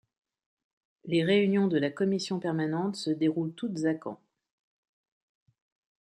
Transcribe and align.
Les 1.05 1.23
réunions 1.23 1.67
de 1.67 1.77
la 1.77 1.91
commission 1.91 2.39
permanente 2.39 2.95
se 2.95 3.11
déroulent 3.11 3.53
toutes 3.53 3.85
à 3.85 3.93
Caen. 4.03 4.19